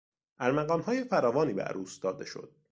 [0.39, 2.51] ارمغانهای فراوانی به عروس داده شد.